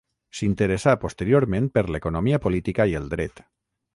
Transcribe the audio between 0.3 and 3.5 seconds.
S'interessà posteriorment per l'economia política i el dret.